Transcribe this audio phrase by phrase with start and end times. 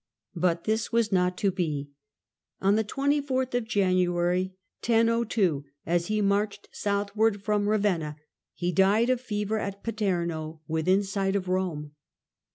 [0.35, 1.91] But this was not to be.
[2.59, 4.45] On 24th January
[4.83, 8.15] 1002, as he marched south ward from Ravenna,
[8.55, 11.91] he died of fever at Paterno, within sight of Rome.